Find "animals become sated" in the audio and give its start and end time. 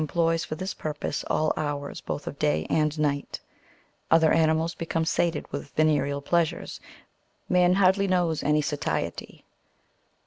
4.31-5.45